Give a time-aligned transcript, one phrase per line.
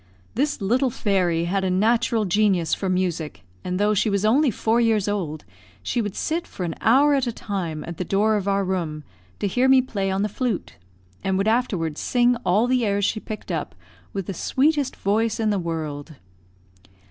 [0.33, 4.81] This little fairy had a natural genius for music, and though she was only four
[4.81, 5.45] years old,
[5.83, 9.03] she would sit for an hour at a time at the door of our room
[9.37, 10.73] to hear me play on the flute,
[11.23, 13.75] and would afterwards sing all the airs she picked up,
[14.11, 16.15] with the sweetest voice in the world.